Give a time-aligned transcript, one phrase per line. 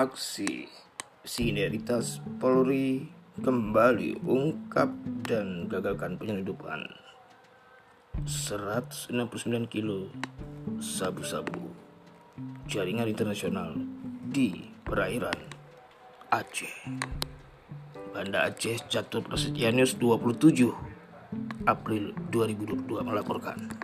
[0.00, 0.64] aksi
[1.28, 3.04] sinergitas Polri
[3.44, 4.88] kembali ungkap
[5.28, 6.88] dan gagalkan penyelundupan
[8.24, 9.12] 169
[9.68, 10.08] kilo
[10.80, 11.68] sabu-sabu
[12.64, 13.76] jaringan internasional
[14.32, 15.36] di perairan
[16.32, 16.72] Aceh.
[18.16, 20.72] Banda Aceh Catur Prasetyanius 27
[21.68, 23.79] April 2022 melaporkan.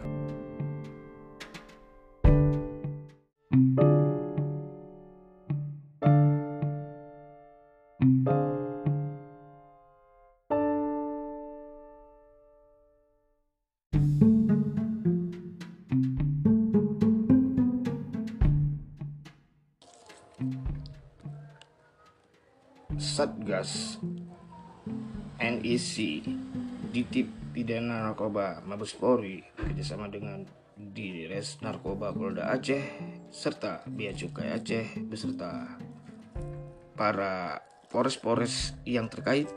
[22.97, 24.01] Satgas
[25.37, 26.25] NEC
[26.97, 32.81] Ditip Pidana Narkoba Mabes Polri bekerjasama dengan Dires Narkoba Polda Aceh
[33.29, 35.77] serta Bea Cukai Aceh beserta
[36.97, 37.61] para
[37.93, 39.53] Polres-Polres yang terkait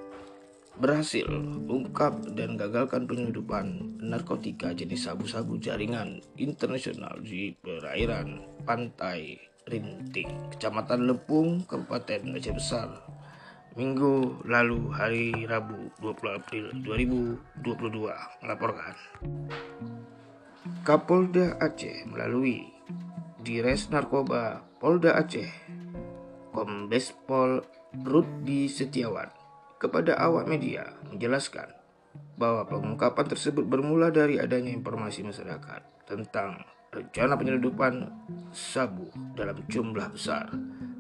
[0.76, 1.28] berhasil
[1.68, 11.62] ungkap dan gagalkan penyelundupan narkotika jenis sabu-sabu jaringan internasional di perairan pantai Rinting, Kecamatan Lepung,
[11.70, 12.90] Kabupaten Aceh Besar,
[13.78, 18.98] Minggu lalu hari Rabu 20 April 2022 melaporkan.
[20.82, 22.66] Kapolda Aceh melalui
[23.38, 25.54] Dires Narkoba Polda Aceh
[26.50, 27.62] Kombes Pol
[27.94, 29.30] Rudi Setiawan
[29.78, 31.70] kepada awak media menjelaskan
[32.42, 38.10] bahwa pengungkapan tersebut bermula dari adanya informasi masyarakat tentang rencana penyelundupan
[38.50, 40.50] sabu dalam jumlah besar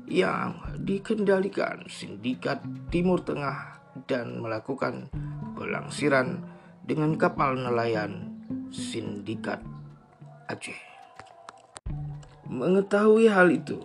[0.09, 3.77] yang dikendalikan sindikat Timur Tengah
[4.09, 5.07] dan melakukan
[5.53, 6.41] pelangsiran
[6.81, 8.33] dengan kapal nelayan
[8.73, 9.61] sindikat
[10.49, 10.77] Aceh.
[12.49, 13.77] Mengetahui hal itu,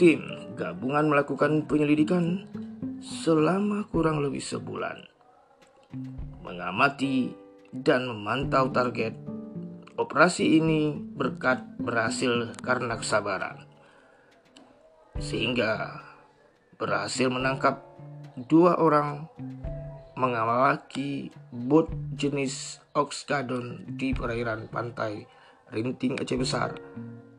[0.00, 0.24] tim
[0.56, 2.48] gabungan melakukan penyelidikan
[3.04, 5.04] selama kurang lebih sebulan.
[6.40, 7.36] Mengamati
[7.76, 9.12] dan memantau target
[10.00, 13.73] operasi ini berkat berhasil karena kesabaran
[15.18, 16.02] sehingga
[16.78, 17.82] berhasil menangkap
[18.34, 19.30] dua orang
[20.14, 25.26] mengawaki bot jenis Oxgadon di perairan pantai
[25.74, 26.78] Rinting Aceh Besar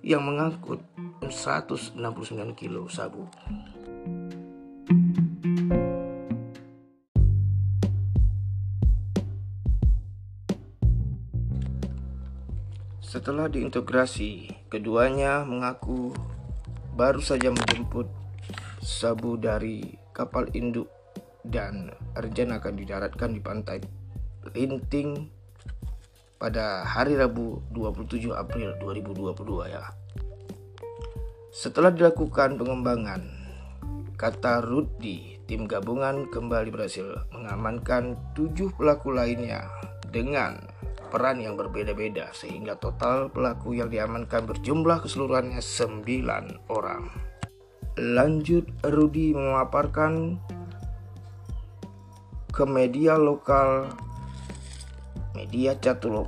[0.03, 0.83] yang mengangkut
[1.23, 1.95] 169
[2.59, 3.25] kilo sabu.
[12.99, 16.11] Setelah diintegrasi, keduanya mengaku
[16.95, 18.07] baru saja menjemput
[18.79, 19.83] sabu dari
[20.15, 20.87] kapal induk
[21.43, 23.83] dan rencana akan didaratkan di pantai
[24.55, 25.27] Linting
[26.39, 29.83] pada hari Rabu 27 April 2022 ya.
[31.51, 33.21] Setelah dilakukan pengembangan,
[34.15, 39.67] kata Rudi, tim gabungan kembali berhasil mengamankan tujuh pelaku lainnya
[40.13, 40.61] dengan
[41.15, 46.03] peran yang berbeda-beda sehingga total pelaku yang diamankan berjumlah keseluruhannya 9
[46.67, 47.07] orang.
[47.95, 50.35] Lanjut Rudi memaparkan
[52.51, 53.87] ke media lokal
[55.31, 56.27] media Catulo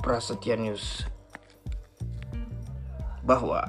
[0.00, 1.04] Prasetya News
[3.28, 3.60] bahwa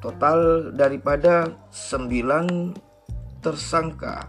[0.00, 4.24] total daripada 9 tersangka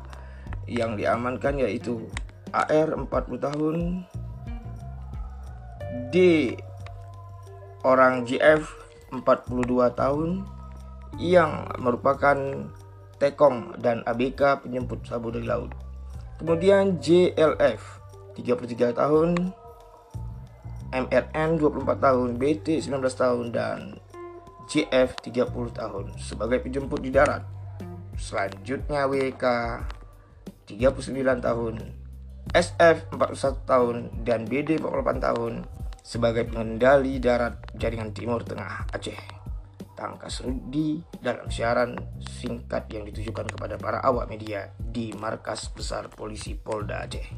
[0.68, 2.04] yang diamankan yaitu
[2.52, 3.78] AR 40 tahun,
[6.10, 6.16] D
[7.82, 8.66] orang GF
[9.10, 10.46] 42 tahun
[11.18, 12.38] yang merupakan
[13.20, 15.76] Tekong dan ABK penjemput sabu dari laut.
[16.40, 18.00] Kemudian JLF
[18.40, 19.52] 33 tahun,
[20.96, 23.46] MRN 24 tahun, BT 19 tahun.
[23.52, 24.00] Dan
[24.72, 26.06] JF 30 tahun.
[26.16, 27.44] Sebagai penjemput di darat.
[28.16, 29.46] Selanjutnya WK
[30.72, 31.76] 39 tahun,
[32.56, 33.96] SF 41 tahun.
[34.24, 35.54] Dan BD 48 tahun
[36.10, 39.38] sebagai pengendali darat jaringan Timur Tengah Aceh.
[39.94, 46.58] Tangkas Rudi dalam siaran singkat yang ditujukan kepada para awak media di Markas Besar Polisi
[46.58, 47.30] Polda Aceh.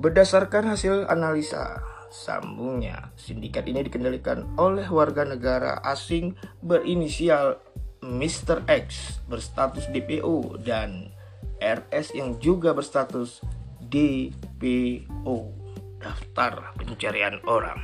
[0.00, 6.32] Berdasarkan hasil analisa sambungnya, sindikat ini dikendalikan oleh warga negara asing
[6.64, 7.60] berinisial
[8.00, 8.64] Mr.
[8.64, 11.12] X berstatus DPO dan
[11.60, 13.44] RS yang juga berstatus
[13.92, 15.61] DPO
[16.02, 17.78] daftar pencarian orang.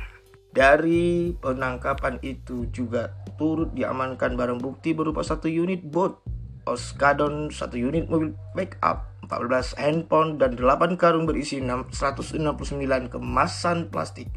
[0.51, 6.19] Dari penangkapan itu juga turut diamankan barang bukti berupa satu unit bot,
[6.67, 12.51] Oskadon, satu unit mobil backup, 14 handphone, dan 8 karung berisi 169
[13.09, 14.29] kemasan plastik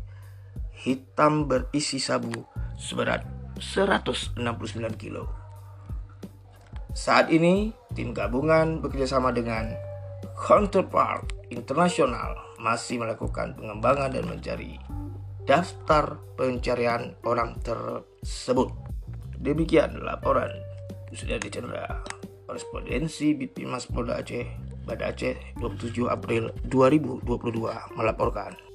[0.82, 2.44] hitam berisi sabu
[2.74, 3.22] seberat
[3.60, 4.38] 169
[4.98, 5.30] kilo.
[6.92, 9.72] Saat ini, tim gabungan bekerjasama dengan
[10.36, 14.78] Counterpart Internasional masih melakukan pengembangan dan mencari
[15.42, 18.70] daftar pencarian orang tersebut.
[19.42, 20.54] Demikian laporan
[21.12, 22.00] sudah Chandra,
[22.46, 24.46] korespondensi BP Mas Polda Aceh,
[24.86, 28.71] Bada Aceh, 27 April 2022 melaporkan.